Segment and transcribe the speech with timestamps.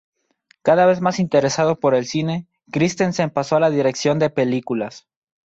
[0.63, 5.05] Cada vez más interesado por cine, Christensen pasó a la dirección de películas.